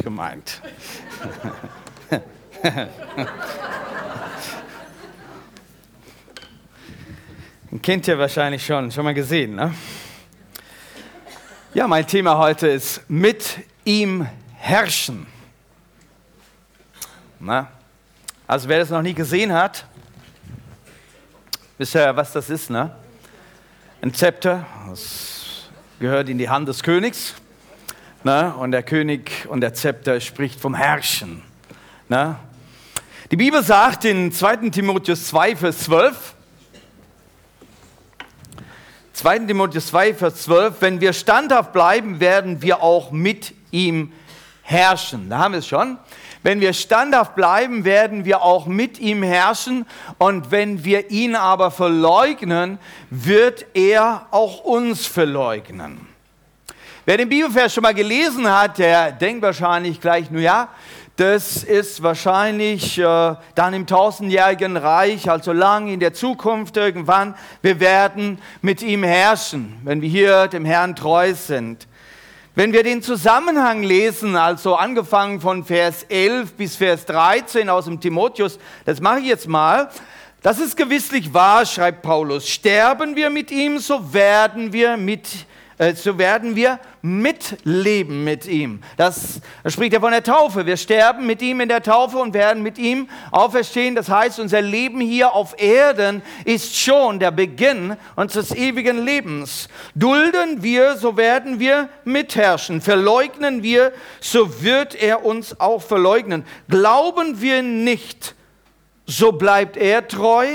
[0.00, 0.62] gemeint.
[7.82, 9.74] Kennt ihr wahrscheinlich schon, schon mal gesehen, ne?
[11.74, 14.28] Ja, mein Thema heute ist mit ihm
[14.58, 15.26] herrschen.
[17.40, 17.68] Na?
[18.46, 19.86] Also wer das noch nie gesehen hat,
[21.78, 22.94] wisst ihr, was das ist, ne?
[24.02, 27.34] Ein Zepter, das gehört in die Hand des Königs.
[28.24, 28.54] Ne?
[28.54, 31.42] Und der König und der Zepter spricht vom Herrschen.
[32.08, 32.36] Ne?
[33.32, 34.68] Die Bibel sagt in 2.
[34.70, 36.34] Timotheus 2, Vers 12,
[39.14, 39.38] 2.
[39.40, 44.12] Timotheus 2, Vers 12, wenn wir standhaft bleiben, werden wir auch mit ihm
[44.62, 45.28] herrschen.
[45.28, 45.98] Da haben wir es schon.
[46.44, 49.86] Wenn wir standhaft bleiben, werden wir auch mit ihm herrschen.
[50.18, 52.78] Und wenn wir ihn aber verleugnen,
[53.10, 56.11] wird er auch uns verleugnen.
[57.04, 60.68] Wer den Bibelvers schon mal gelesen hat, der denkt wahrscheinlich gleich, nur ja,
[61.16, 67.34] das ist wahrscheinlich äh, dann im tausendjährigen Reich, also lang in der Zukunft irgendwann.
[67.60, 71.88] Wir werden mit ihm herrschen, wenn wir hier dem Herrn treu sind.
[72.54, 77.98] Wenn wir den Zusammenhang lesen, also angefangen von Vers 11 bis Vers 13 aus dem
[77.98, 79.90] Timotheus, das mache ich jetzt mal.
[80.40, 82.48] Das ist gewisslich wahr, schreibt Paulus.
[82.48, 85.52] Sterben wir mit ihm, so werden wir mit ihm
[85.82, 88.80] äh, so werden wir mitleben mit ihm.
[88.96, 90.64] Das, das spricht ja von der Taufe.
[90.64, 93.96] Wir sterben mit ihm in der Taufe und werden mit ihm auferstehen.
[93.96, 99.68] Das heißt, unser Leben hier auf Erden ist schon der Beginn unseres ewigen Lebens.
[99.96, 102.80] Dulden wir, so werden wir mitherrschen.
[102.80, 106.44] Verleugnen wir, so wird er uns auch verleugnen.
[106.68, 108.36] Glauben wir nicht,
[109.06, 110.46] so bleibt er treu.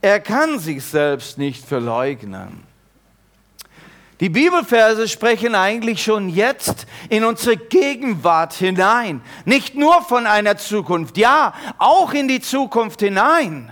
[0.00, 2.73] Er kann sich selbst nicht verleugnen.
[4.24, 9.20] Die Bibelverse sprechen eigentlich schon jetzt in unsere Gegenwart hinein.
[9.44, 13.70] Nicht nur von einer Zukunft, ja, auch in die Zukunft hinein.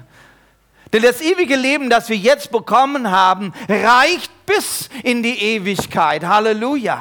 [0.92, 6.27] Denn das ewige Leben, das wir jetzt bekommen haben, reicht bis in die Ewigkeit.
[6.27, 7.01] Halleluja.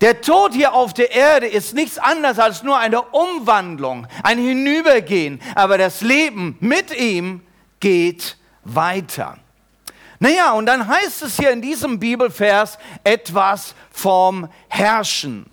[0.00, 5.40] Der Tod hier auf der Erde ist nichts anderes als nur eine Umwandlung, ein Hinübergehen.
[5.54, 7.42] Aber das Leben mit ihm
[7.78, 9.38] geht weiter.
[10.18, 15.46] Naja, und dann heißt es hier in diesem Bibelvers etwas vom Herrschen.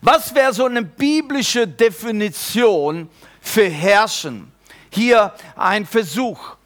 [0.00, 3.08] Was wäre so eine biblische Definition
[3.40, 4.52] für Herrschen?
[4.90, 6.56] Hier ein Versuch.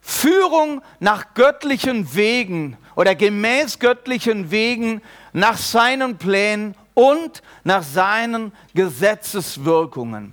[0.00, 5.02] Führung nach göttlichen Wegen oder gemäß göttlichen Wegen
[5.32, 10.32] nach seinen Plänen und nach seinen Gesetzeswirkungen.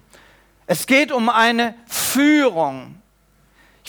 [0.68, 2.96] Es geht um eine Führung.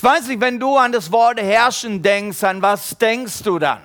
[0.04, 3.80] Weiß nicht, wenn du an das Wort herrschen denkst, an was denkst du dann?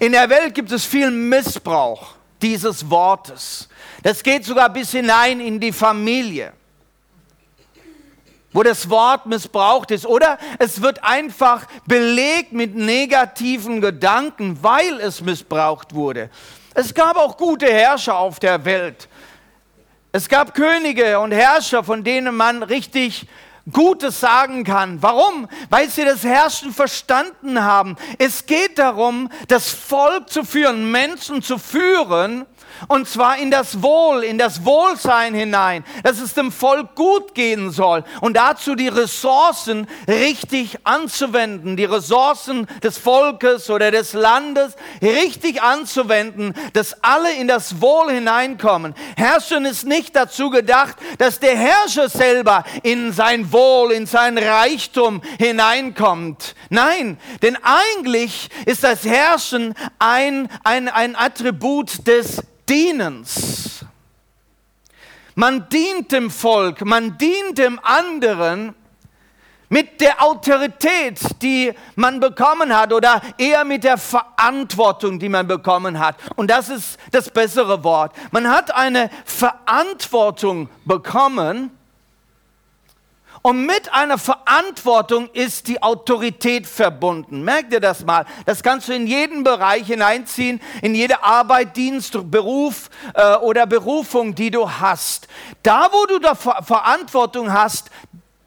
[0.00, 3.68] In der Welt gibt es viel Missbrauch dieses Wortes.
[4.02, 6.54] Das geht sogar bis hinein in die Familie,
[8.54, 10.06] wo das Wort missbraucht ist.
[10.06, 16.30] Oder es wird einfach belegt mit negativen Gedanken, weil es missbraucht wurde.
[16.72, 19.10] Es gab auch gute Herrscher auf der Welt.
[20.10, 23.26] Es gab Könige und Herrscher, von denen man richtig
[23.72, 25.02] Gutes sagen kann.
[25.02, 25.48] Warum?
[25.70, 27.96] Weil sie das Herrschen verstanden haben.
[28.18, 32.46] Es geht darum, das Volk zu führen, Menschen zu führen,
[32.86, 37.70] und zwar in das Wohl, in das Wohlsein hinein, dass es dem Volk gut gehen
[37.70, 45.62] soll und dazu die Ressourcen richtig anzuwenden, die Ressourcen des Volkes oder des Landes richtig
[45.62, 48.94] anzuwenden, dass alle in das Wohl hineinkommen.
[49.16, 55.22] Herrschen ist nicht dazu gedacht, dass der Herrscher selber in sein Wohl, in sein Reichtum
[55.38, 56.54] hineinkommt.
[56.70, 63.84] Nein, denn eigentlich ist das Herrschen ein, ein, ein Attribut des Dienens.
[65.34, 68.74] Man dient dem Volk, man dient dem anderen
[69.68, 75.98] mit der Autorität, die man bekommen hat oder eher mit der Verantwortung, die man bekommen
[75.98, 76.16] hat.
[76.36, 78.14] Und das ist das bessere Wort.
[78.30, 81.70] Man hat eine Verantwortung bekommen
[83.42, 87.42] und mit einer Verantwortung ist die Autorität verbunden.
[87.42, 88.24] Merkt ihr das mal?
[88.46, 94.34] Das kannst du in jeden Bereich hineinziehen, in jede Arbeit, Dienst, Beruf äh, oder Berufung,
[94.34, 95.28] die du hast.
[95.62, 97.90] Da, wo du da Ver Verantwortung hast,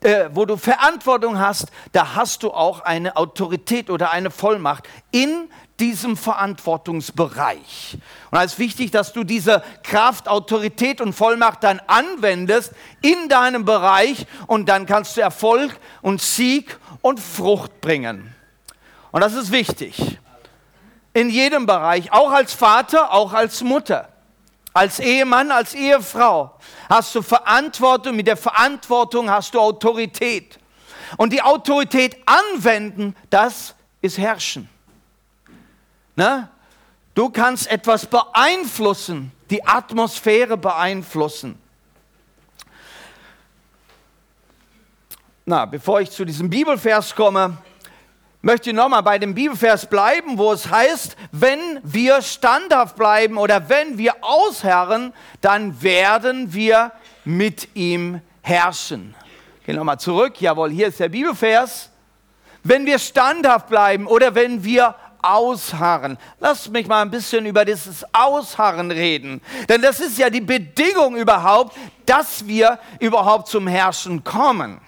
[0.02, 5.50] äh, wo du Verantwortung hast, da hast du auch eine Autorität oder eine Vollmacht in
[5.82, 7.98] diesem Verantwortungsbereich.
[8.30, 13.66] Und es ist wichtig, dass du diese Kraft, Autorität und Vollmacht dann anwendest in deinem
[13.66, 18.34] Bereich und dann kannst du Erfolg und Sieg und Frucht bringen.
[19.12, 20.20] Und das ist wichtig.
[21.14, 24.08] in jedem Bereich, auch als Vater, auch als Mutter,
[24.74, 26.58] als Ehemann, als Ehefrau
[26.90, 30.58] hast du Verantwortung, mit der Verantwortung hast du Autorität.
[31.18, 34.70] Und die Autorität anwenden, das ist Herrschen.
[36.16, 36.50] Na?
[37.14, 41.60] Du kannst etwas beeinflussen, die Atmosphäre beeinflussen.
[45.46, 47.58] Na, bevor ich zu diesem Bibelvers komme,
[48.42, 53.68] möchte ich nochmal bei dem Bibelvers bleiben, wo es heißt, wenn wir standhaft bleiben oder
[53.68, 56.92] wenn wir ausharren, dann werden wir
[57.26, 59.16] mit ihm herrschen.
[59.66, 60.40] Gehen nochmal zurück.
[60.42, 61.90] Jawohl, hier ist der Bibelvers.
[62.64, 66.18] Wenn wir standhaft bleiben oder wenn wir ausharren.
[66.40, 69.42] Lasst mich mal ein bisschen über dieses Ausharren reden.
[69.70, 74.82] Denn das ist ja die Bedingung überhaupt, dass wir überhaupt zum Herrschen kommen.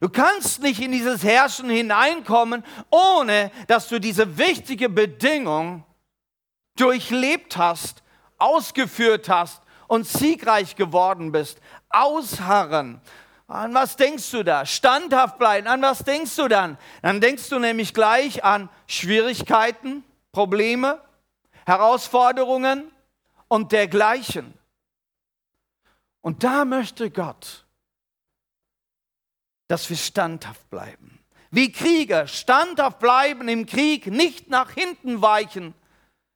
[0.00, 5.84] Du kannst nicht in dieses Herrschen hineinkommen, ohne dass du diese wichtige Bedingung
[6.76, 8.04] durchlebt hast,
[8.38, 11.58] ausgeführt hast und siegreich geworden bist.
[11.90, 13.00] Ausharren.
[13.48, 14.66] An was denkst du da?
[14.66, 15.66] Standhaft bleiben.
[15.66, 16.76] An was denkst du dann?
[17.00, 21.02] Dann denkst du nämlich gleich an Schwierigkeiten, Probleme,
[21.64, 22.92] Herausforderungen
[23.48, 24.52] und dergleichen.
[26.20, 27.64] Und da möchte Gott,
[29.68, 31.18] dass wir standhaft bleiben.
[31.50, 35.72] Wie Krieger standhaft bleiben im Krieg, nicht nach hinten weichen.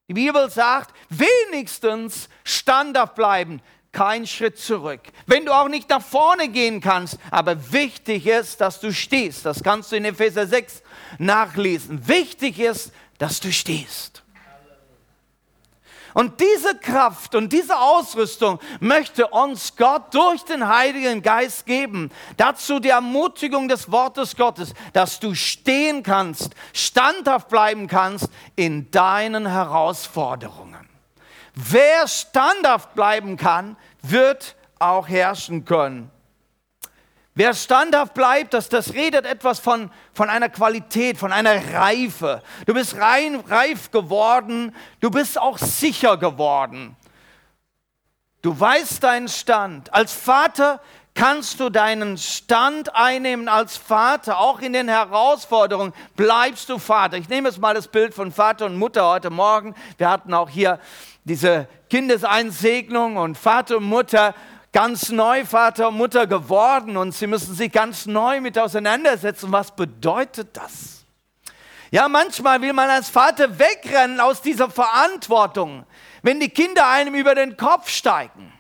[0.09, 3.61] Die Bibel sagt, wenigstens standhaft bleiben,
[3.93, 5.01] kein Schritt zurück.
[5.27, 9.45] Wenn du auch nicht nach vorne gehen kannst, aber wichtig ist, dass du stehst.
[9.45, 10.83] Das kannst du in Epheser 6
[11.19, 12.09] nachlesen.
[12.09, 14.23] Wichtig ist, dass du stehst.
[16.15, 22.11] Und diese Kraft und diese Ausrüstung möchte uns Gott durch den Heiligen Geist geben.
[22.37, 29.47] Dazu die Ermutigung des Wortes Gottes, dass du stehen kannst, standhaft bleiben kannst in deinen
[29.47, 30.92] Herausforderungen.
[31.55, 36.11] Wer standhaft bleiben kann, wird auch herrschen können.
[37.35, 42.43] Wer standhaft bleibt, das, das redet etwas von, von einer Qualität, von einer Reife.
[42.67, 46.95] Du bist rein, reif geworden, du bist auch sicher geworden.
[48.43, 49.95] Du weißt deinen Stand.
[49.95, 50.81] Als Vater
[51.15, 57.17] kannst du deinen Stand einnehmen als Vater, auch in den Herausforderungen bleibst du Vater.
[57.17, 59.75] Ich nehme jetzt mal das Bild von Vater und Mutter heute Morgen.
[59.99, 60.81] Wir hatten auch hier
[61.25, 64.35] diese Kindeseinsegnung und Vater und Mutter
[64.73, 69.53] ganz neu Vater und Mutter geworden und sie müssen sich ganz neu mit auseinandersetzen.
[69.53, 71.05] Was bedeutet das?
[71.91, 75.85] Ja, manchmal will man als Vater wegrennen aus dieser Verantwortung,
[76.23, 78.51] wenn die Kinder einem über den Kopf steigen.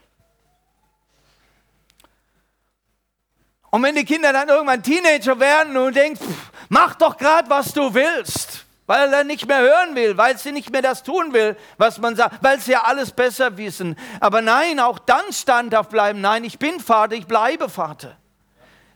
[3.70, 6.20] Und wenn die Kinder dann irgendwann Teenager werden und denkst,
[6.68, 10.70] mach doch gerade, was du willst weil er nicht mehr hören will, weil sie nicht
[10.70, 13.96] mehr das tun will, was man sagt, weil sie ja alles besser wissen.
[14.20, 16.20] Aber nein, auch dann standhaft bleiben.
[16.20, 18.18] Nein, ich bin Vater, ich bleibe Vater.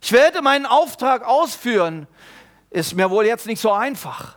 [0.03, 2.07] Ich werde meinen Auftrag ausführen.
[2.69, 4.37] Ist mir wohl jetzt nicht so einfach.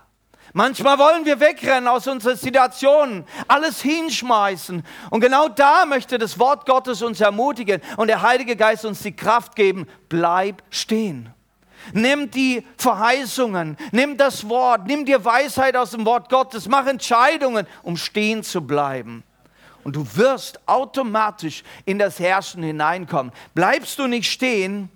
[0.54, 4.86] Manchmal wollen wir wegrennen aus unseren Situationen, alles hinschmeißen.
[5.10, 9.14] Und genau da möchte das Wort Gottes uns ermutigen und der Heilige Geist uns die
[9.14, 11.34] Kraft geben, bleib stehen.
[11.94, 17.68] Nimm die Verheißungen, nimm das Wort, nimm dir Weisheit aus dem Wort Gottes, mach Entscheidungen,
[17.84, 19.24] um stehen zu bleiben.
[19.84, 23.32] Und du wirst automatisch in das Herrschen hineinkommen.
[23.54, 24.90] Bleibst du nicht stehen,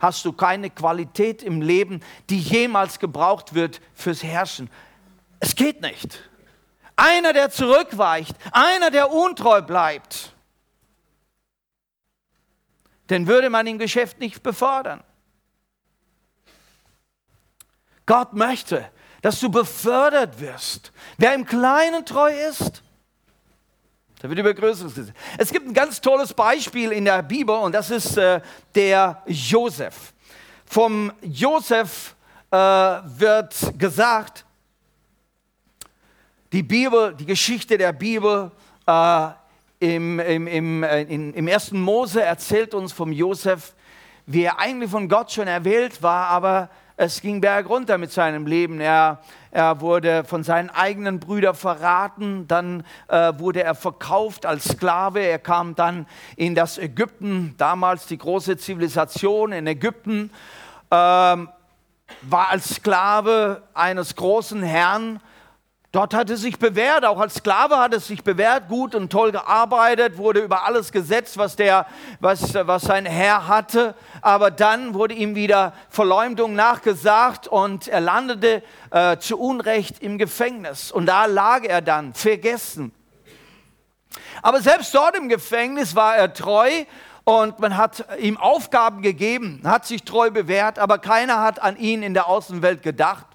[0.00, 4.68] hast du keine Qualität im Leben, die jemals gebraucht wird fürs Herrschen.
[5.40, 6.28] Es geht nicht.
[6.96, 10.34] Einer, der zurückweicht, einer, der untreu bleibt,
[13.10, 15.02] den würde man im Geschäft nicht befördern.
[18.06, 18.88] Gott möchte,
[19.20, 20.92] dass du befördert wirst.
[21.16, 22.82] Wer im Kleinen treu ist,
[24.22, 25.14] der wird über Größeres gesehen.
[25.36, 28.40] Es gibt ein ganz tolles Beispiel in der Bibel und das ist äh,
[28.74, 30.12] der Josef.
[30.64, 32.14] Vom Josef
[32.50, 34.44] äh, wird gesagt,
[36.52, 38.52] die Bibel, die Geschichte der Bibel
[38.86, 39.28] äh,
[39.80, 43.74] im, im, im, äh, in, im ersten Mose erzählt uns vom Josef,
[44.26, 46.70] wie er eigentlich von Gott schon erwählt war, aber
[47.02, 48.80] es ging bergunter mit seinem Leben.
[48.80, 49.18] Er,
[49.50, 55.18] er wurde von seinen eigenen Brüdern verraten, dann äh, wurde er verkauft als Sklave.
[55.18, 56.06] Er kam dann
[56.36, 60.30] in das Ägypten, damals die große Zivilisation in Ägypten,
[60.92, 61.48] ähm,
[62.22, 65.20] war als Sklave eines großen Herrn
[65.92, 69.30] Dort hat er sich bewährt, auch als Sklave hat er sich bewährt, gut und toll
[69.30, 71.84] gearbeitet, wurde über alles gesetzt, was, der,
[72.18, 73.94] was, was sein Herr hatte.
[74.22, 80.90] Aber dann wurde ihm wieder Verleumdung nachgesagt und er landete äh, zu Unrecht im Gefängnis.
[80.90, 82.94] Und da lag er dann, vergessen.
[84.40, 86.70] Aber selbst dort im Gefängnis war er treu
[87.24, 92.02] und man hat ihm Aufgaben gegeben, hat sich treu bewährt, aber keiner hat an ihn
[92.02, 93.26] in der Außenwelt gedacht.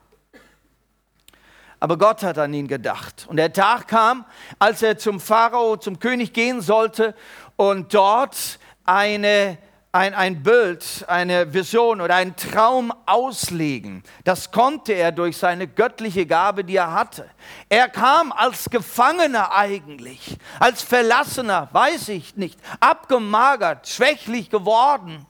[1.79, 3.27] Aber Gott hat an ihn gedacht.
[3.29, 4.25] Und der Tag kam,
[4.57, 7.13] als er zum Pharao, zum König gehen sollte
[7.55, 9.59] und dort eine,
[9.91, 14.03] ein, ein Bild, eine Vision oder einen Traum auslegen.
[14.23, 17.29] Das konnte er durch seine göttliche Gabe, die er hatte.
[17.69, 25.27] Er kam als Gefangener eigentlich, als Verlassener, weiß ich nicht, abgemagert, schwächlich geworden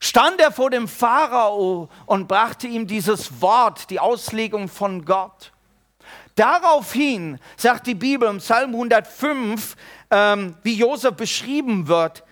[0.00, 5.52] stand er vor dem Pharao und brachte ihm dieses Wort, die Auslegung von Gott.
[6.36, 9.76] Daraufhin sagt die Bibel im Psalm 105,
[10.10, 12.22] ähm, wie Josef beschrieben wird,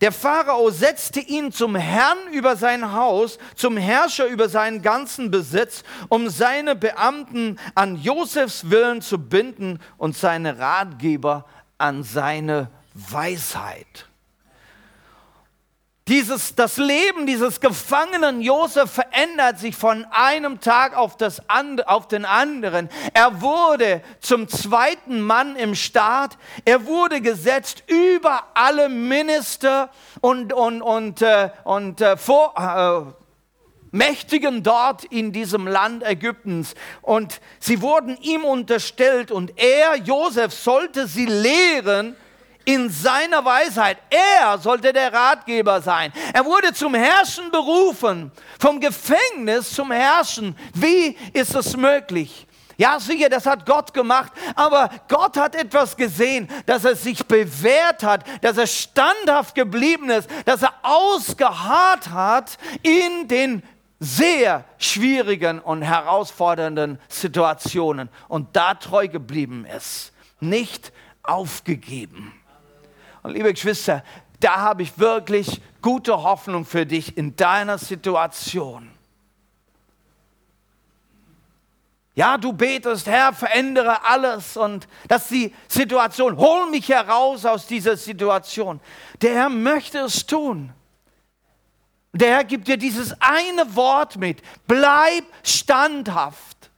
[0.00, 5.82] der Pharao setzte ihn zum Herrn über sein Haus, zum Herrscher über seinen ganzen Besitz,
[6.08, 11.44] um seine Beamten an Josefs Willen zu binden und seine Ratgeber
[11.76, 14.09] an seine Weisheit.
[16.08, 21.42] Dieses, das Leben dieses Gefangenen Josef verändert sich von einem Tag auf, das,
[21.86, 22.88] auf den anderen.
[23.14, 26.36] Er wurde zum zweiten Mann im Staat.
[26.64, 29.90] Er wurde gesetzt über alle Minister
[30.20, 33.20] und, und, und, äh, und äh, vor, äh,
[33.92, 36.74] Mächtigen dort in diesem Land Ägyptens.
[37.02, 42.16] Und sie wurden ihm unterstellt und er, Josef, sollte sie lehren,
[42.64, 43.98] in seiner Weisheit.
[44.10, 46.12] Er sollte der Ratgeber sein.
[46.32, 50.56] Er wurde zum Herrschen berufen, vom Gefängnis zum Herrschen.
[50.74, 52.46] Wie ist es möglich?
[52.80, 58.02] Ja, sicher, das hat Gott gemacht, aber Gott hat etwas gesehen, dass er sich bewährt
[58.02, 63.62] hat, dass er standhaft geblieben ist, dass er ausgeharrt hat in den
[63.98, 70.90] sehr schwierigen und herausfordernden Situationen und da treu geblieben ist, nicht
[71.22, 72.32] aufgegeben.
[73.22, 74.02] Und liebe Geschwister,
[74.40, 78.90] da habe ich wirklich gute Hoffnung für dich in deiner Situation.
[82.14, 86.36] Ja, du betest, Herr, verändere alles und das ist die Situation.
[86.36, 88.80] Hol mich heraus aus dieser Situation.
[89.22, 90.72] Der Herr möchte es tun.
[92.12, 94.42] Der Herr gibt dir dieses eine Wort mit.
[94.66, 96.70] Bleib standhaft.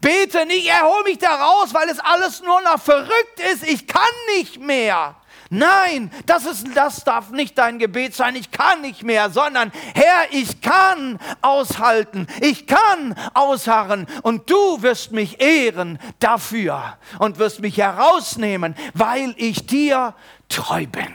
[0.00, 3.64] Bete nicht, er hol mich da raus, weil es alles nur noch verrückt ist.
[3.64, 4.02] Ich kann
[4.36, 5.16] nicht mehr.
[5.54, 8.36] Nein, das, ist, das darf nicht dein Gebet sein.
[8.36, 12.26] Ich kann nicht mehr, sondern Herr, ich kann aushalten.
[12.40, 14.06] Ich kann ausharren.
[14.22, 20.14] Und du wirst mich ehren dafür und wirst mich herausnehmen, weil ich dir
[20.48, 21.12] treu bin.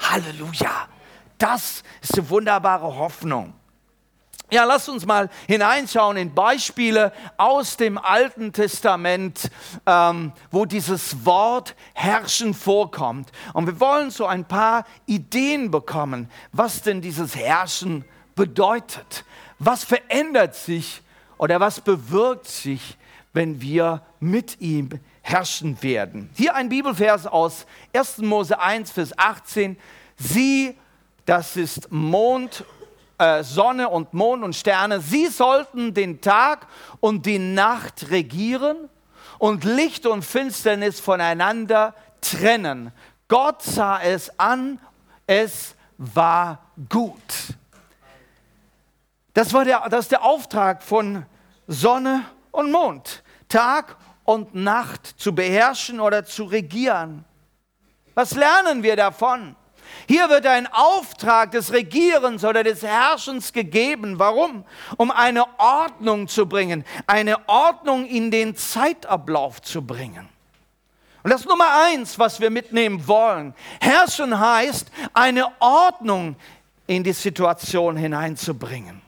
[0.00, 0.88] Halleluja.
[1.36, 3.52] Das ist eine wunderbare Hoffnung.
[4.48, 9.50] Ja, lasst uns mal hineinschauen in Beispiele aus dem Alten Testament,
[9.86, 13.32] ähm, wo dieses Wort herrschen vorkommt.
[13.54, 18.04] Und wir wollen so ein paar Ideen bekommen, was denn dieses Herrschen
[18.36, 19.24] bedeutet.
[19.58, 21.02] Was verändert sich
[21.38, 22.96] oder was bewirkt sich,
[23.32, 24.90] wenn wir mit ihm
[25.22, 26.30] herrschen werden.
[26.36, 28.18] Hier ein Bibelvers aus 1.
[28.18, 29.76] Mose 1, Vers 18.
[30.16, 30.76] Sie,
[31.24, 32.64] das ist Mond
[33.18, 36.66] äh, Sonne und Mond und Sterne, sie sollten den Tag
[37.00, 38.88] und die Nacht regieren
[39.38, 42.92] und Licht und Finsternis voneinander trennen.
[43.28, 44.78] Gott sah es an,
[45.26, 47.16] es war gut.
[49.34, 51.26] Das, war der, das ist der Auftrag von
[51.66, 57.24] Sonne und Mond, Tag und Nacht zu beherrschen oder zu regieren.
[58.14, 59.56] Was lernen wir davon?
[60.06, 64.18] Hier wird ein Auftrag des Regierens oder des Herrschens gegeben.
[64.18, 64.64] Warum?
[64.96, 70.28] Um eine Ordnung zu bringen, eine Ordnung in den Zeitablauf zu bringen.
[71.22, 73.52] Und das ist Nummer eins, was wir mitnehmen wollen.
[73.80, 76.36] Herrschen heißt, eine Ordnung
[76.86, 79.02] in die Situation hineinzubringen.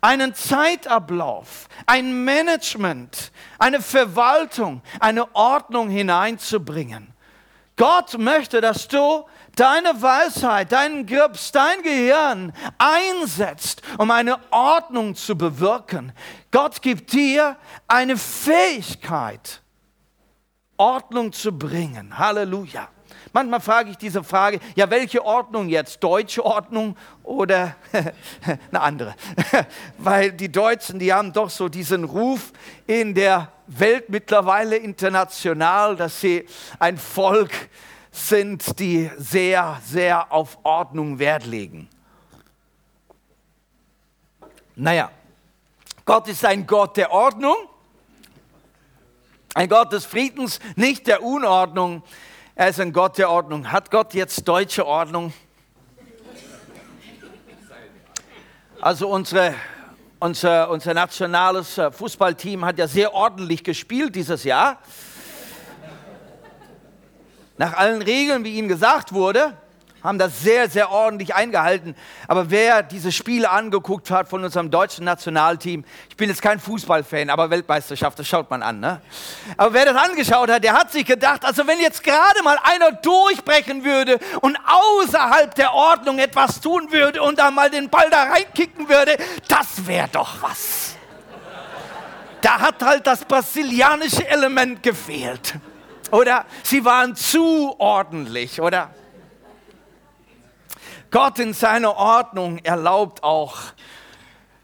[0.00, 7.12] Einen Zeitablauf, ein Management, eine Verwaltung, eine Ordnung hineinzubringen.
[7.76, 9.26] Gott möchte, dass du
[9.56, 16.12] deine Weisheit, deinen Grips, dein Gehirn einsetzt, um eine Ordnung zu bewirken.
[16.50, 19.62] Gott gibt dir eine Fähigkeit,
[20.76, 22.18] Ordnung zu bringen.
[22.18, 22.88] Halleluja.
[23.32, 26.02] Manchmal frage ich diese Frage, ja, welche Ordnung jetzt?
[26.02, 27.76] Deutsche Ordnung oder
[28.70, 29.14] eine andere?
[29.98, 32.52] Weil die Deutschen, die haben doch so diesen Ruf
[32.88, 36.44] in der Welt mittlerweile international, dass sie
[36.80, 37.52] ein Volk
[38.10, 41.88] sind, die sehr, sehr auf Ordnung Wert legen.
[44.74, 45.10] Naja,
[46.04, 47.56] Gott ist ein Gott der Ordnung,
[49.54, 52.02] ein Gott des Friedens, nicht der Unordnung.
[52.54, 53.70] Er ist ein Gott der Ordnung.
[53.70, 55.32] Hat Gott jetzt deutsche Ordnung?
[58.80, 59.54] Also unsere,
[60.18, 64.78] unser, unser nationales äh, Fußballteam hat ja sehr ordentlich gespielt dieses Jahr.
[67.60, 69.52] Nach allen Regeln, wie Ihnen gesagt wurde
[70.02, 71.94] haben das sehr, sehr ordentlich eingehalten.
[72.26, 77.28] Aber wer diese Spiele angeguckt hat von unserem deutschen Nationalteam, ich bin jetzt kein Fußballfan,
[77.28, 78.80] aber Weltmeisterschaft, das schaut man an.
[78.80, 79.02] Ne?
[79.58, 82.92] Aber wer das angeschaut hat, der hat sich gedacht, also wenn jetzt gerade mal einer
[82.92, 88.22] durchbrechen würde und außerhalb der Ordnung etwas tun würde und da mal den Ball da
[88.22, 90.96] reinkicken würde, das wäre doch was.
[92.40, 95.60] Da hat halt das brasilianische Element gefehlt.
[96.10, 98.90] Oder sie waren zu ordentlich, oder?
[101.10, 103.58] Gott in seiner Ordnung erlaubt auch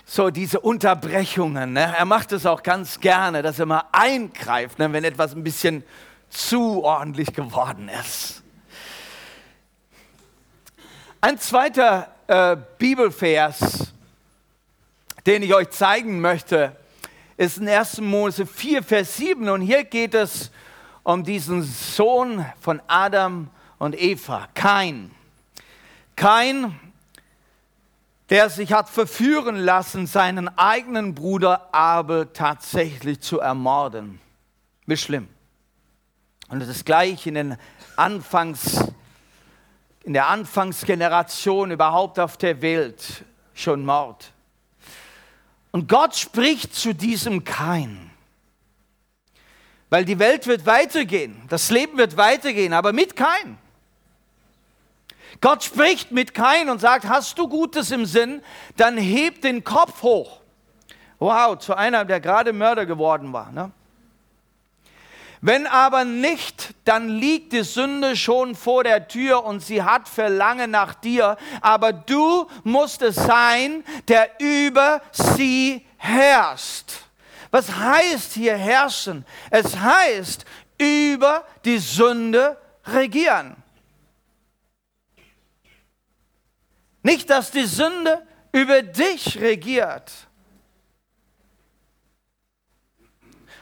[0.04, 1.72] so diese Unterbrechungen.
[1.72, 1.94] Ne?
[1.96, 4.92] Er macht es auch ganz gerne, dass er mal eingreift, ne?
[4.92, 5.82] wenn etwas ein bisschen
[6.30, 8.42] zu ordentlich geworden ist.
[11.20, 13.92] Ein zweiter äh, Bibelvers,
[15.26, 16.76] den ich euch zeigen möchte,
[17.36, 18.00] ist in 1.
[18.00, 19.48] Mose 4, Vers 7.
[19.48, 20.56] Und hier geht es um
[21.22, 23.48] diesen Sohn von Adam
[23.78, 25.12] und Eva, Kain.
[26.16, 26.74] Kein,
[28.28, 34.20] der sich hat verführen lassen, seinen eigenen Bruder Abel tatsächlich zu ermorden.
[34.86, 35.28] Wie schlimm.
[36.48, 37.56] Und das ist gleich in, den
[37.94, 38.84] Anfangs,
[40.02, 44.32] in der Anfangsgeneration überhaupt auf der Welt schon Mord.
[45.70, 48.05] Und Gott spricht zu diesem Kain.
[49.88, 53.58] Weil die Welt wird weitergehen, das Leben wird weitergehen, aber mit Kain.
[55.40, 58.42] Gott spricht mit Kain und sagt, hast du Gutes im Sinn,
[58.76, 60.40] dann heb den Kopf hoch.
[61.18, 63.52] Wow, zu einer, der gerade Mörder geworden war.
[63.52, 63.70] Ne?
[65.40, 70.70] Wenn aber nicht, dann liegt die Sünde schon vor der Tür und sie hat Verlangen
[70.70, 77.05] nach dir, aber du musst es sein, der über sie herrscht.
[77.50, 79.24] Was heißt hier herrschen?
[79.50, 80.44] Es heißt
[80.78, 83.56] über die Sünde regieren.
[87.02, 90.12] Nicht, dass die Sünde über dich regiert.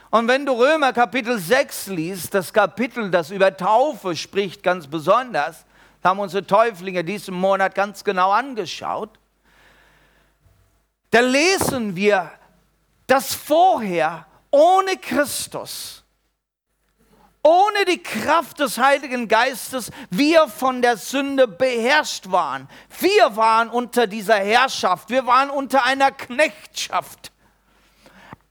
[0.09, 5.65] Und wenn du Römer Kapitel 6 liest, das Kapitel, das über Taufe spricht, ganz besonders,
[6.03, 9.19] haben unsere Täuflinge diesen Monat ganz genau angeschaut,
[11.11, 12.31] da lesen wir,
[13.07, 16.05] dass vorher ohne Christus
[17.45, 22.67] ohne die Kraft des Heiligen Geistes wir von der Sünde beherrscht waren.
[22.99, 27.31] Wir waren unter dieser Herrschaft, wir waren unter einer Knechtschaft.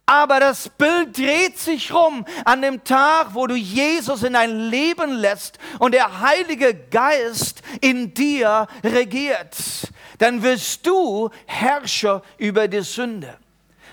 [0.07, 5.11] Aber das Bild dreht sich rum an dem Tag, wo du Jesus in dein Leben
[5.11, 9.57] lässt und der Heilige Geist in dir regiert.
[10.19, 13.39] Dann wirst du Herrscher über die Sünde.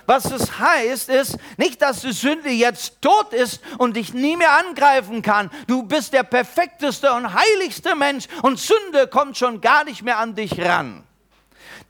[0.05, 4.57] Was es heißt, ist nicht, dass die Sünde jetzt tot ist und dich nie mehr
[4.57, 5.49] angreifen kann.
[5.67, 10.35] Du bist der perfekteste und heiligste Mensch und Sünde kommt schon gar nicht mehr an
[10.35, 11.03] dich ran.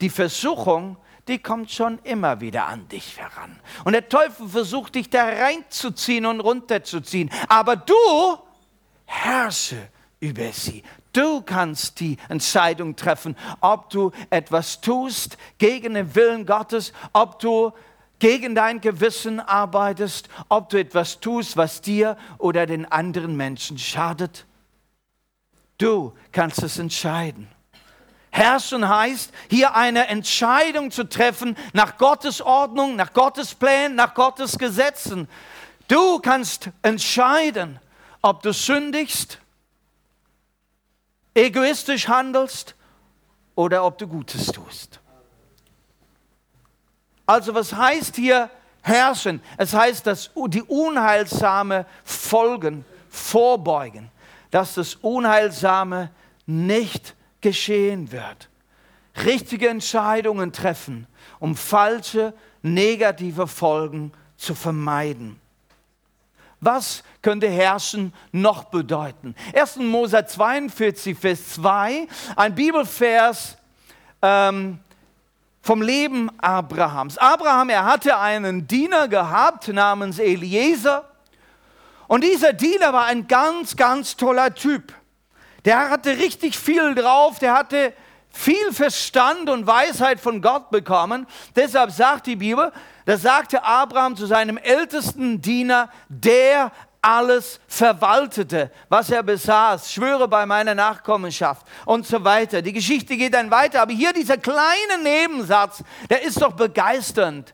[0.01, 0.97] Die Versuchung,
[1.27, 3.59] die kommt schon immer wieder an dich heran.
[3.85, 7.29] Und der Teufel versucht dich da reinzuziehen und runterzuziehen.
[7.47, 7.95] Aber du
[9.05, 10.83] herrsche über sie.
[11.13, 17.73] Du kannst die Entscheidung treffen, ob du etwas tust gegen den Willen Gottes, ob du
[18.21, 24.45] gegen dein Gewissen arbeitest, ob du etwas tust, was dir oder den anderen Menschen schadet.
[25.79, 27.47] Du kannst es entscheiden.
[28.29, 34.57] Herrschen heißt, hier eine Entscheidung zu treffen nach Gottes Ordnung, nach Gottes Plänen, nach Gottes
[34.59, 35.27] Gesetzen.
[35.87, 37.79] Du kannst entscheiden,
[38.21, 39.39] ob du sündigst,
[41.33, 42.75] egoistisch handelst
[43.55, 45.00] oder ob du Gutes tust.
[47.25, 48.49] Also was heißt hier
[48.81, 49.41] herrschen?
[49.57, 54.09] Es heißt, dass die unheilsame Folgen vorbeugen,
[54.49, 56.09] dass das Unheilsame
[56.45, 58.49] nicht geschehen wird.
[59.25, 61.07] Richtige Entscheidungen treffen,
[61.39, 65.39] um falsche, negative Folgen zu vermeiden.
[66.61, 69.35] Was könnte herrschen noch bedeuten?
[69.53, 69.77] 1.
[69.77, 73.57] Mose 42, Vers 2, ein Bibelvers
[74.21, 74.79] ähm,
[75.61, 77.17] vom Leben Abrahams.
[77.17, 81.05] Abraham, er hatte einen Diener gehabt namens Eliezer.
[82.07, 84.93] Und dieser Diener war ein ganz, ganz toller Typ.
[85.65, 87.93] Der hatte richtig viel drauf, der hatte
[88.31, 91.27] viel Verstand und Weisheit von Gott bekommen.
[91.55, 92.71] Deshalb sagt die Bibel,
[93.05, 96.71] da sagte Abraham zu seinem ältesten Diener, der
[97.01, 102.61] alles verwaltete, was er besaß, schwöre bei meiner Nachkommenschaft und so weiter.
[102.61, 107.53] Die Geschichte geht dann weiter, aber hier dieser kleine Nebensatz, der ist doch begeisternd.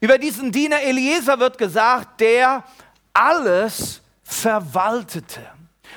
[0.00, 2.64] Über diesen Diener Eliezer wird gesagt, der
[3.12, 5.40] alles verwaltete.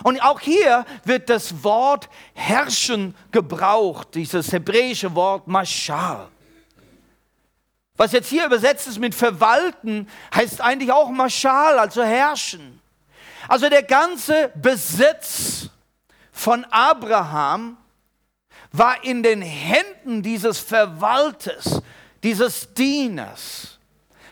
[0.03, 6.27] Und auch hier wird das Wort herrschen gebraucht, dieses hebräische Wort Mashal.
[7.95, 12.81] Was jetzt hier übersetzt ist mit verwalten, heißt eigentlich auch Mashal, also herrschen.
[13.47, 15.69] Also der ganze Besitz
[16.31, 17.77] von Abraham
[18.71, 21.81] war in den Händen dieses Verwalters,
[22.23, 23.77] dieses Dieners.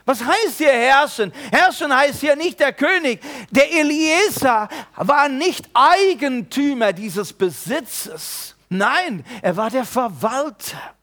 [0.06, 1.32] Was heißt hier herrschen?
[1.52, 3.22] Herrschen heißt hier nicht der König.
[3.52, 8.56] Der Eliezer war nicht Eigentümer dieses Besitzes.
[8.70, 10.96] Nein, er war der Verwalter.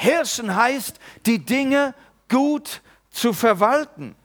[0.00, 1.94] Herrschen heißt, die Dinge
[2.30, 4.16] gut zu verwalten.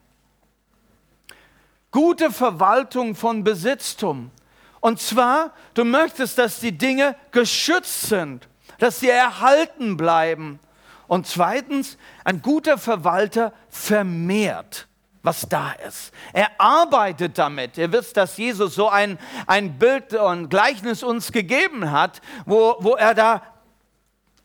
[1.92, 4.32] Gute Verwaltung von Besitztum.
[4.80, 10.60] Und zwar, du möchtest, dass die Dinge geschützt sind, dass sie erhalten bleiben.
[11.08, 14.88] Und zweitens, ein guter Verwalter vermehrt,
[15.24, 16.14] was da ist.
[16.32, 17.78] Er arbeitet damit.
[17.78, 22.96] Ihr wisst, dass Jesus so ein, ein Bild und Gleichnis uns gegeben hat, wo, wo
[22.96, 23.42] er da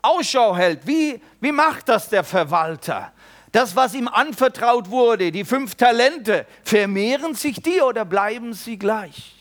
[0.02, 0.86] Ausschau hält.
[0.86, 3.12] Wie, wie macht das der Verwalter?
[3.52, 9.34] Das, was ihm anvertraut wurde, die fünf Talente, vermehren sich die oder bleiben sie gleich?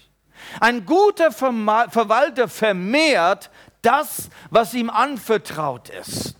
[0.59, 6.35] Ein guter Verwalter vermehrt das, was ihm anvertraut ist.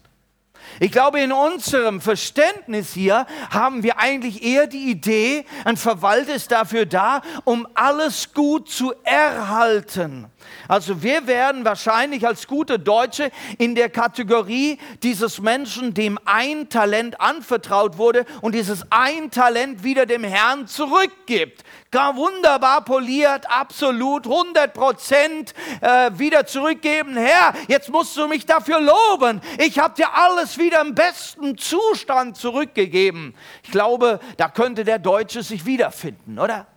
[0.80, 6.52] Ich glaube, in unserem Verständnis hier haben wir eigentlich eher die Idee, ein Verwalter ist
[6.52, 10.28] dafür da, um alles gut zu erhalten.
[10.68, 17.20] Also wir werden wahrscheinlich als gute Deutsche in der Kategorie dieses Menschen, dem ein Talent
[17.20, 21.64] anvertraut wurde und dieses ein Talent wieder dem Herrn zurückgibt.
[21.92, 27.18] Gar wunderbar poliert, absolut, 100 Prozent äh, wieder zurückgeben.
[27.18, 29.42] Herr, jetzt musst du mich dafür loben.
[29.58, 33.34] Ich habe dir alles wieder im besten Zustand zurückgegeben.
[33.64, 36.68] Ich glaube, da könnte der Deutsche sich wiederfinden, oder?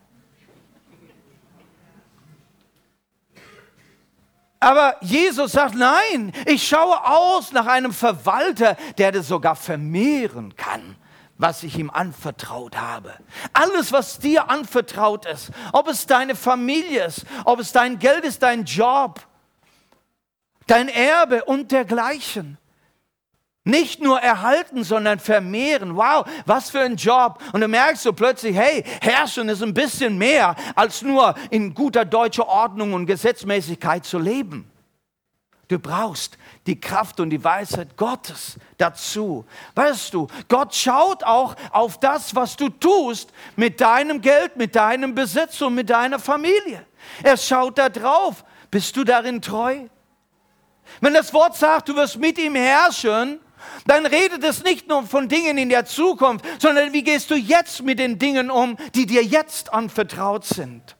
[4.62, 10.94] Aber Jesus sagt, nein, ich schaue aus nach einem Verwalter, der das sogar vermehren kann,
[11.36, 13.12] was ich ihm anvertraut habe.
[13.52, 18.44] Alles, was dir anvertraut ist, ob es deine Familie ist, ob es dein Geld ist,
[18.44, 19.26] dein Job,
[20.68, 22.56] dein Erbe und dergleichen.
[23.64, 25.96] Nicht nur erhalten, sondern vermehren.
[25.96, 27.40] Wow, was für ein Job.
[27.52, 32.04] Und du merkst so plötzlich, hey, Herrschen ist ein bisschen mehr als nur in guter
[32.04, 34.68] deutscher Ordnung und Gesetzmäßigkeit zu leben.
[35.68, 39.46] Du brauchst die Kraft und die Weisheit Gottes dazu.
[39.76, 45.14] Weißt du, Gott schaut auch auf das, was du tust mit deinem Geld, mit deinem
[45.14, 46.84] Besitz und mit deiner Familie.
[47.22, 48.44] Er schaut da drauf.
[48.72, 49.86] Bist du darin treu?
[51.00, 53.40] Wenn das Wort sagt, du wirst mit ihm herrschen,
[53.86, 57.82] dann redet es nicht nur von Dingen in der Zukunft, sondern wie gehst du jetzt
[57.82, 60.96] mit den Dingen um, die dir jetzt anvertraut sind.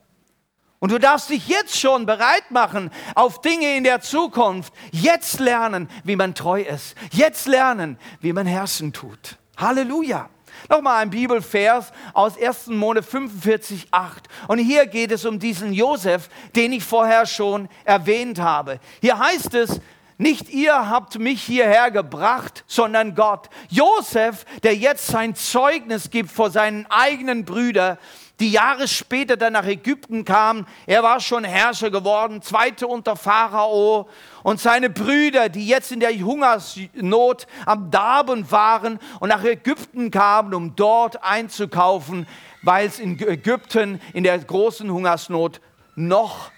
[0.83, 4.73] Und du darfst dich jetzt schon bereit machen auf Dinge in der Zukunft.
[4.91, 6.95] Jetzt lernen, wie man treu ist.
[7.11, 9.37] Jetzt lernen, wie man herrschen tut.
[9.55, 10.29] Halleluja.
[10.69, 12.67] Nochmal ein Bibelvers aus 1.
[12.67, 14.27] Mone 45, 8.
[14.49, 18.81] Und hier geht es um diesen Josef, den ich vorher schon erwähnt habe.
[19.01, 19.79] Hier heißt es,
[20.17, 23.49] nicht ihr habt mich hierher gebracht, sondern Gott.
[23.69, 27.97] Josef, der jetzt sein Zeugnis gibt vor seinen eigenen Brüdern,
[28.39, 30.67] die Jahre später dann nach Ägypten kam.
[30.85, 34.09] Er war schon Herrscher geworden, zweite unter Pharao.
[34.43, 40.53] Und seine Brüder, die jetzt in der Hungersnot am Darben waren und nach Ägypten kamen,
[40.53, 42.27] um dort einzukaufen,
[42.61, 45.61] weil es in Ägypten in der großen Hungersnot
[45.95, 46.51] noch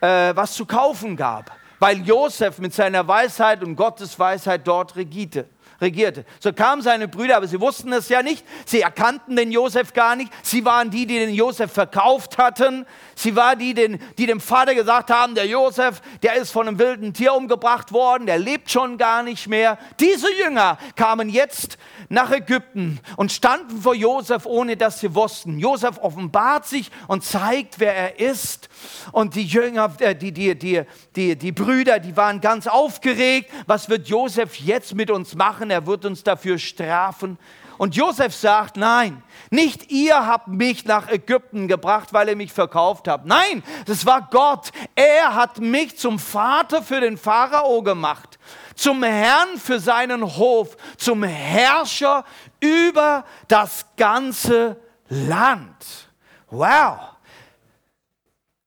[0.00, 5.48] äh, was zu kaufen gab weil Josef mit seiner Weisheit und Gottes Weisheit dort regierte.
[5.80, 6.24] regierte.
[6.40, 8.44] So kamen seine Brüder, aber sie wussten es ja nicht.
[8.64, 10.32] Sie erkannten den Josef gar nicht.
[10.42, 12.86] Sie waren die, die den Josef verkauft hatten.
[13.14, 17.12] Sie waren die, die dem Vater gesagt haben, der Josef, der ist von einem wilden
[17.12, 19.78] Tier umgebracht worden, der lebt schon gar nicht mehr.
[20.00, 25.58] Diese Jünger kamen jetzt nach Ägypten und standen vor Josef, ohne dass sie wussten.
[25.58, 28.68] Josef offenbart sich und zeigt, wer er ist.
[29.12, 30.82] Und die Jünger, äh, die, die, die,
[31.14, 33.50] die, die Brüder, die waren ganz aufgeregt.
[33.66, 35.70] Was wird Josef jetzt mit uns machen?
[35.70, 37.38] Er wird uns dafür strafen.
[37.78, 43.06] Und Josef sagt, nein, nicht ihr habt mich nach Ägypten gebracht, weil ihr mich verkauft
[43.06, 43.26] habt.
[43.26, 44.70] Nein, das war Gott.
[44.94, 48.38] Er hat mich zum Vater für den Pharao gemacht
[48.76, 52.24] zum Herrn für seinen Hof, zum Herrscher
[52.60, 54.76] über das ganze
[55.08, 56.10] Land.
[56.50, 57.15] Wow!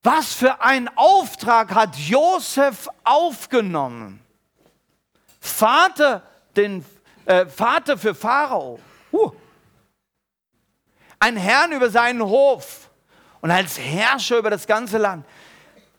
[0.02, 4.20] Was für ein Auftrag hat Josef aufgenommen?
[5.40, 6.22] Vater,
[6.56, 6.84] den,
[7.26, 8.78] äh, Vater für Pharao.
[9.12, 9.30] Uh.
[11.18, 12.88] Ein Herrn über seinen Hof
[13.42, 15.26] und als Herrscher über das ganze Land.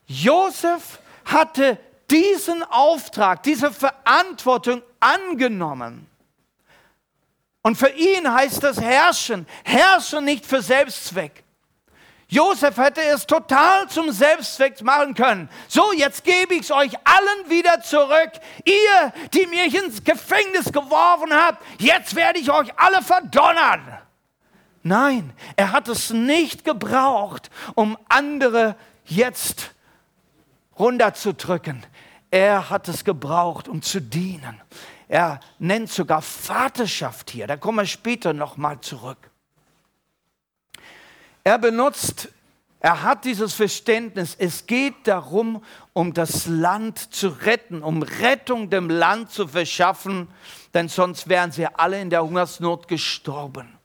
[0.08, 1.78] Josef hatte
[2.10, 6.08] diesen Auftrag, diese Verantwortung angenommen.
[7.62, 9.46] Und für ihn heißt das Herrschen.
[9.64, 11.44] Herrschen nicht für Selbstzweck.
[12.32, 15.50] Josef hätte es total zum Selbstzweck machen können.
[15.68, 18.32] So, jetzt gebe ich es euch allen wieder zurück.
[18.64, 24.00] Ihr, die mich ins Gefängnis geworfen habt, jetzt werde ich euch alle verdonnern.
[24.82, 29.72] Nein, er hat es nicht gebraucht, um andere jetzt
[30.80, 31.86] runterzudrücken.
[32.32, 34.62] Er hat es gebraucht, um zu dienen.
[35.10, 37.46] Er nennt sogar Vaterschaft hier.
[37.46, 39.31] Da kommen wir später nochmal zurück.
[41.44, 42.30] Er benutzt,
[42.80, 44.36] er hat dieses Verständnis.
[44.38, 50.28] Es geht darum, um das Land zu retten, um Rettung dem Land zu verschaffen,
[50.74, 53.78] denn sonst wären sie alle in der Hungersnot gestorben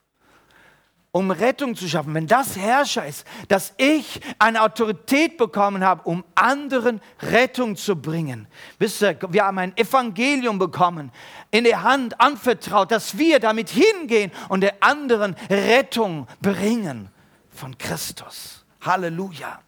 [1.17, 6.23] um Rettung zu schaffen, wenn das Herrscher ist, dass ich eine Autorität bekommen habe, um
[6.35, 8.47] anderen Rettung zu bringen.
[8.79, 11.11] Wisst ihr, wir haben ein Evangelium bekommen,
[11.51, 17.09] in der Hand anvertraut, dass wir damit hingehen und der anderen Rettung bringen
[17.57, 18.65] von Christus.
[18.81, 19.61] Halleluja.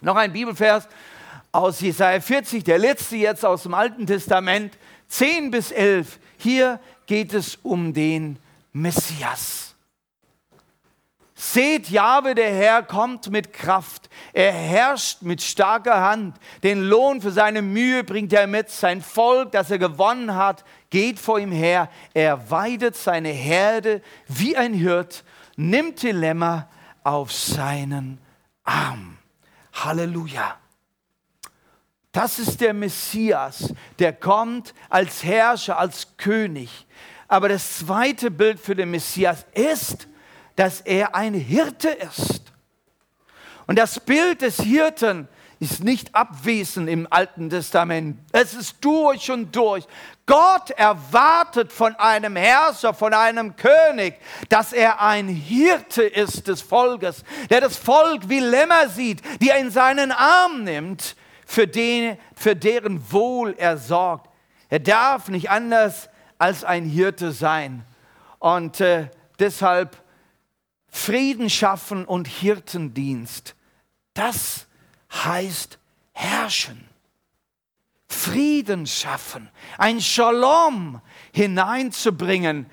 [0.00, 0.88] Noch ein Bibelvers
[1.50, 4.76] aus Jesaja 40, der letzte jetzt aus dem Alten Testament,
[5.08, 6.18] 10 bis 11.
[6.38, 8.38] Hier geht es um den
[8.72, 9.74] Messias.
[11.34, 14.08] Seht, Jahwe, der Herr kommt mit Kraft.
[14.32, 16.36] Er herrscht mit starker Hand.
[16.62, 18.70] Den Lohn für seine Mühe bringt er mit.
[18.70, 21.90] Sein Volk, das er gewonnen hat, geht vor ihm her.
[22.14, 25.24] Er weidet seine Herde wie ein Hirt,
[25.56, 26.68] nimmt die Lämmer
[27.04, 28.18] auf seinen
[28.64, 29.18] Arm.
[29.72, 30.58] Halleluja.
[32.12, 36.86] Das ist der Messias, der kommt als Herrscher, als König.
[37.26, 40.06] Aber das zweite Bild für den Messias ist,
[40.56, 42.52] dass er ein Hirte ist.
[43.66, 45.28] Und das Bild des Hirten
[45.62, 48.18] ist nicht abwesend im Alten Testament.
[48.32, 49.84] Es ist durch und durch.
[50.26, 57.22] Gott erwartet von einem Herrscher, von einem König, dass er ein Hirte ist des Volkes,
[57.48, 61.14] der das Volk wie Lämmer sieht, die er in seinen Arm nimmt,
[61.46, 64.30] für, den, für deren Wohl er sorgt.
[64.68, 67.84] Er darf nicht anders als ein Hirte sein.
[68.40, 69.96] Und äh, deshalb
[70.88, 73.54] Frieden schaffen und Hirtendienst.
[74.14, 74.66] Das
[75.12, 75.78] heißt
[76.12, 76.88] herrschen.
[78.08, 79.48] Frieden schaffen,
[79.78, 81.00] ein Shalom
[81.32, 82.66] hineinzubringen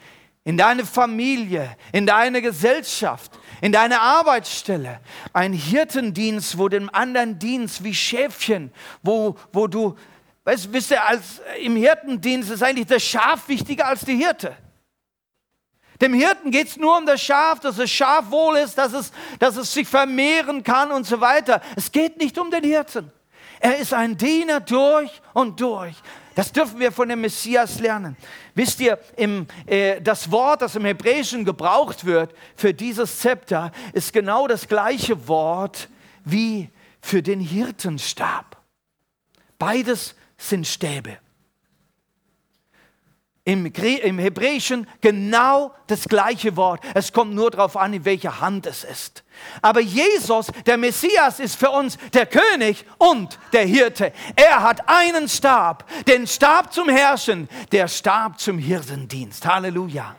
[0.44, 5.00] in deine Familie, in deine Gesellschaft, in deine Arbeitsstelle.
[5.34, 8.72] Ein Hirtendienst, wo dem anderen Dienst wie Schäfchen,
[9.02, 9.96] wo, wo du,
[10.44, 14.56] weißt, wisst ihr, als, im Hirtendienst ist eigentlich das Schaf wichtiger als die Hirte.
[16.02, 19.12] Dem Hirten geht es nur um das Schaf, dass das Schaf wohl ist, dass es,
[19.38, 21.62] dass es sich vermehren kann und so weiter.
[21.76, 23.12] Es geht nicht um den Hirten.
[23.60, 25.96] Er ist ein Diener durch und durch.
[26.36, 28.16] Das dürfen wir von dem Messias lernen.
[28.56, 34.14] Wisst ihr, im, äh, das Wort, das im Hebräischen gebraucht wird für dieses Zepter, ist
[34.14, 35.90] genau das gleiche Wort
[36.24, 36.70] wie
[37.02, 38.58] für den Hirtenstab.
[39.58, 41.18] Beides sind Stäbe
[43.50, 46.82] im, im Hebräischen genau das gleiche Wort.
[46.94, 49.24] Es kommt nur darauf an, in welcher Hand es ist.
[49.62, 54.14] Aber Jesus, der Messias, ist für uns der König und der Hirte.
[54.36, 59.46] Er hat einen Stab, den Stab zum Herrschen, der Stab zum Hirtendienst.
[59.46, 60.16] Halleluja.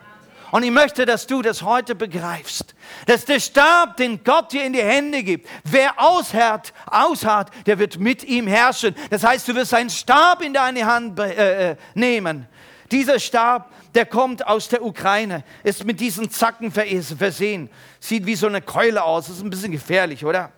[0.51, 4.73] Und ich möchte, dass du das heute begreifst, dass der Stab, den Gott dir in
[4.73, 8.93] die Hände gibt, wer ausharrt, ausharrt, der wird mit ihm herrschen.
[9.09, 12.47] Das heißt, du wirst einen Stab in deine Hand äh, äh nehmen
[12.91, 17.69] Dieser Stab, der kommt aus der Ukraine, ist mit diesen Zacken versehen.
[17.99, 20.51] Sieht wie so eine Keule aus, ist ein bisschen gefährlich, oder?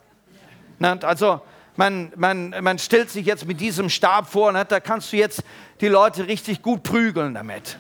[0.80, 1.42] Also
[1.76, 5.44] man, man, man stellt sich jetzt mit diesem Stab vor, da kannst du jetzt
[5.80, 7.78] die Leute richtig gut prügeln damit.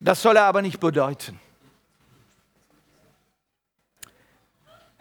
[0.00, 1.40] Das soll er aber nicht bedeuten.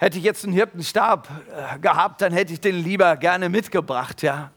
[0.06, 4.52] Hätte ich jetzt einen Hirtenstab äh, gehabt, dann hätte ich den lieber gerne mitgebracht, ja.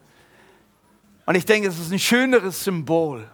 [1.25, 3.27] Und ich denke, es ist ein schöneres Symbol.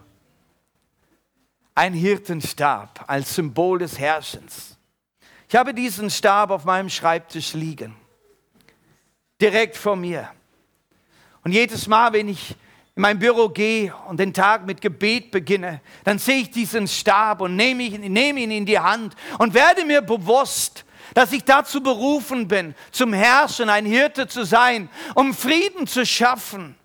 [1.74, 4.78] Ein Hirtenstab als Symbol des Herrschens.
[5.50, 7.94] Ich habe diesen Stab auf meinem Schreibtisch liegen,
[9.42, 10.32] direkt vor mir.
[11.44, 12.52] Und jedes Mal, wenn ich
[12.96, 17.42] in mein Büro gehe und den Tag mit Gebet beginne, dann sehe ich diesen Stab
[17.42, 21.82] und nehme ihn, nehme ihn in die Hand und werde mir bewusst, dass ich dazu
[21.82, 26.76] berufen bin, zum Herrschen, ein Hirte zu sein, um Frieden zu schaffen.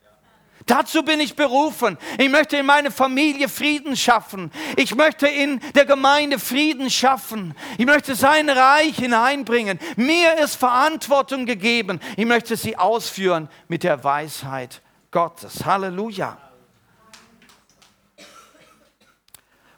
[0.67, 1.99] Dazu bin ich berufen.
[2.17, 4.53] Ich möchte in meine Familie Frieden schaffen.
[4.77, 7.57] Ich möchte in der Gemeinde Frieden schaffen.
[7.77, 9.81] Ich möchte sein Reich hineinbringen.
[9.97, 11.99] Mir ist Verantwortung gegeben.
[12.17, 14.81] Ich möchte sie ausführen mit der Weisheit
[15.11, 15.65] Gottes.
[15.65, 16.39] Halleluja.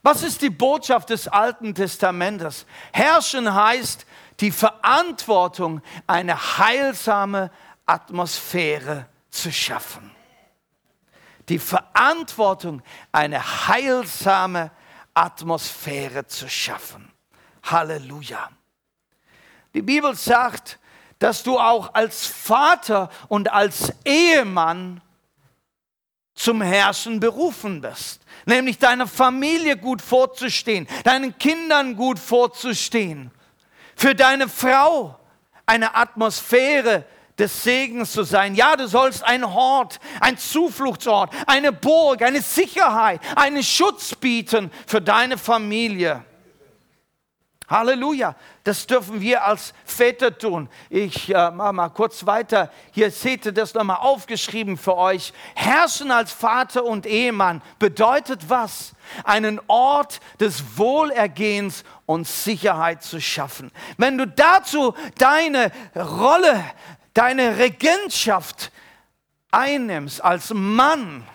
[0.02, 2.66] Was ist die Botschaft des Alten Testamentes?
[2.92, 4.04] Herrschen heißt
[4.42, 7.50] die Verantwortung, eine heilsame
[7.86, 10.10] Atmosphäre zu schaffen.
[11.48, 14.72] Die Verantwortung, eine heilsame
[15.14, 17.10] Atmosphäre zu schaffen.
[17.62, 18.50] Halleluja.
[19.74, 20.80] Die Bibel sagt,
[21.20, 25.00] dass du auch als Vater und als Ehemann
[26.34, 28.22] zum Herrschen berufen bist.
[28.44, 33.30] Nämlich deiner Familie gut vorzustehen, deinen Kindern gut vorzustehen,
[33.96, 35.18] für deine Frau
[35.66, 37.04] eine Atmosphäre
[37.38, 38.54] des Segens zu sein.
[38.54, 45.00] Ja, du sollst ein Hort, ein Zufluchtsort, eine Burg, eine Sicherheit, einen Schutz bieten für
[45.00, 46.24] deine Familie.
[47.72, 48.36] Halleluja.
[48.64, 50.68] Das dürfen wir als Väter tun.
[50.90, 52.70] Ich äh, mache mal kurz weiter.
[52.92, 55.32] Hier seht ihr das nochmal aufgeschrieben für euch.
[55.54, 58.92] Herrschen als Vater und Ehemann bedeutet was?
[59.24, 63.72] Einen Ort des Wohlergehens und Sicherheit zu schaffen.
[63.96, 66.62] Wenn du dazu deine Rolle,
[67.14, 68.70] deine Regentschaft
[69.50, 71.26] einnimmst als Mann,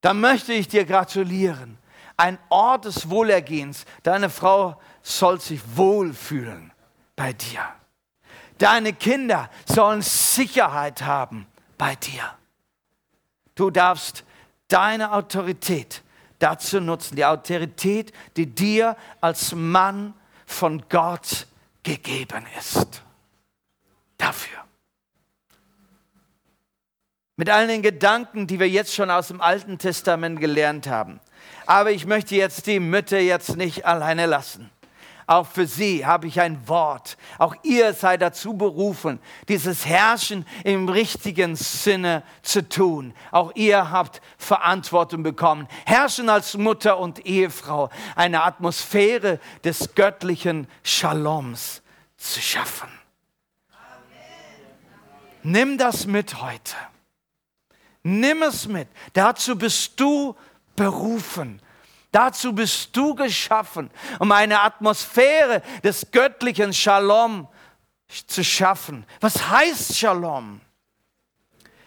[0.00, 1.78] dann möchte ich dir gratulieren
[2.16, 3.84] ein Ort des Wohlergehens.
[4.02, 6.72] Deine Frau soll sich wohlfühlen
[7.14, 7.60] bei dir.
[8.58, 12.22] Deine Kinder sollen Sicherheit haben bei dir.
[13.54, 14.24] Du darfst
[14.68, 16.02] deine Autorität
[16.38, 20.14] dazu nutzen, die Autorität, die dir als Mann
[20.46, 21.46] von Gott
[21.82, 23.02] gegeben ist.
[24.18, 24.58] Dafür.
[27.36, 31.20] Mit all den Gedanken, die wir jetzt schon aus dem Alten Testament gelernt haben,
[31.66, 34.70] aber ich möchte jetzt die Mütter jetzt nicht alleine lassen.
[35.28, 37.16] Auch für sie habe ich ein Wort.
[37.38, 43.12] Auch ihr seid dazu berufen, dieses Herrschen im richtigen Sinne zu tun.
[43.32, 45.66] Auch ihr habt Verantwortung bekommen.
[45.84, 51.82] Herrschen als Mutter und Ehefrau, eine Atmosphäre des göttlichen Shaloms
[52.16, 52.88] zu schaffen.
[55.42, 56.74] Nimm das mit heute.
[58.04, 58.88] Nimm es mit.
[59.12, 60.36] Dazu bist du
[60.76, 61.60] berufen.
[62.12, 67.48] Dazu bist du geschaffen, um eine Atmosphäre des göttlichen Shalom
[68.26, 69.04] zu schaffen.
[69.20, 70.60] Was heißt Shalom?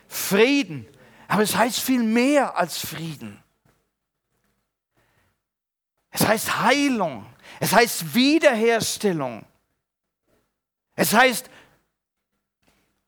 [0.08, 0.86] Frieden.
[1.28, 3.42] Aber es heißt viel mehr als Frieden.
[6.12, 7.26] Es heißt Heilung.
[7.60, 9.46] Es heißt Wiederherstellung.
[10.96, 11.50] Es heißt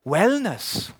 [0.03, 0.91] Wellness.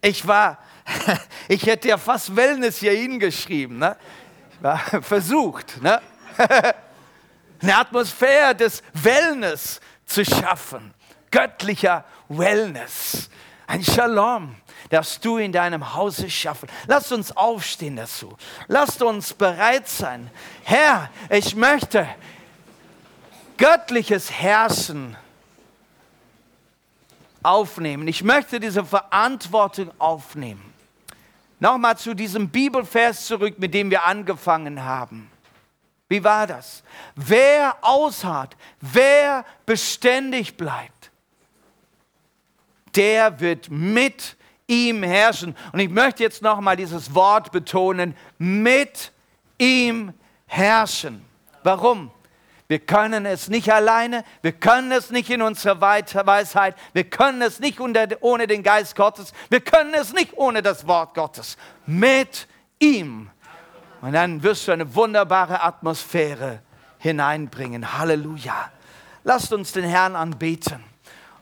[0.00, 0.63] Ich war
[1.48, 3.78] ich hätte ja fast Wellness hier hingeschrieben.
[3.78, 3.96] Ne?
[5.02, 5.80] Versucht.
[5.82, 6.00] Ne?
[7.62, 10.92] Eine Atmosphäre des Wellness zu schaffen.
[11.30, 13.30] Göttlicher Wellness.
[13.66, 14.54] Ein Shalom
[14.90, 16.68] darfst du in deinem Hause schaffen.
[16.86, 18.36] Lass uns aufstehen dazu.
[18.68, 20.30] Lasst uns bereit sein.
[20.64, 22.06] Herr, ich möchte
[23.56, 25.16] göttliches Herrschen
[27.42, 28.06] aufnehmen.
[28.08, 30.73] Ich möchte diese Verantwortung aufnehmen.
[31.64, 35.30] Nochmal zu diesem Bibelvers zurück, mit dem wir angefangen haben.
[36.10, 36.82] Wie war das?
[37.16, 41.10] Wer ausharrt, wer beständig bleibt,
[42.94, 45.56] der wird mit ihm herrschen.
[45.72, 49.10] Und ich möchte jetzt nochmal dieses Wort betonen, mit
[49.56, 50.12] ihm
[50.44, 51.24] herrschen.
[51.62, 52.10] Warum?
[52.66, 57.60] Wir können es nicht alleine, wir können es nicht in unserer Weisheit, wir können es
[57.60, 61.58] nicht ohne den Geist Gottes, wir können es nicht ohne das Wort Gottes.
[61.84, 62.48] Mit
[62.78, 63.30] ihm.
[64.00, 66.60] Und dann wirst du eine wunderbare Atmosphäre
[66.98, 67.98] hineinbringen.
[67.98, 68.70] Halleluja.
[69.24, 70.82] Lasst uns den Herrn anbeten.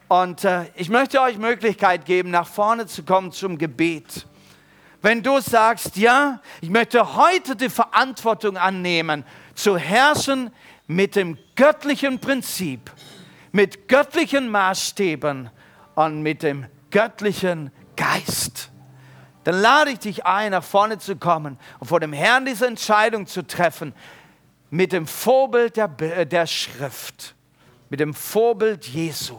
[0.08, 4.26] Und äh, ich möchte euch Möglichkeit geben, nach vorne zu kommen zum Gebet.
[5.00, 10.52] Wenn du sagst, ja, ich möchte heute die Verantwortung annehmen, zu herrschen
[10.86, 12.90] mit dem göttlichen Prinzip,
[13.52, 15.50] mit göttlichen Maßstäben
[15.94, 18.70] und mit dem göttlichen Geist.
[19.44, 23.26] Dann lade ich dich ein, nach vorne zu kommen und vor dem Herrn diese Entscheidung
[23.26, 23.92] zu treffen,
[24.70, 27.34] mit dem Vorbild der, der Schrift,
[27.90, 29.36] mit dem Vorbild Jesu,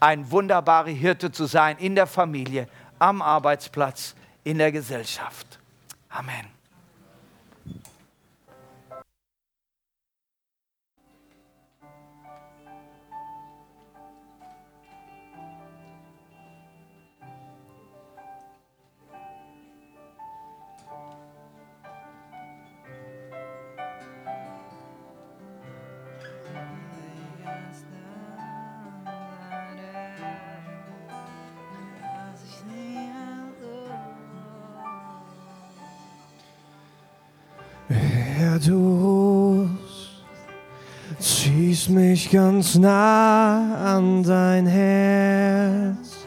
[0.00, 5.58] ein wunderbarer Hirte zu sein in der Familie, am Arbeitsplatz, in der Gesellschaft.
[6.08, 6.61] Amen.
[38.66, 39.68] Du
[41.18, 46.21] ziehst mich ganz nah an dein Herz.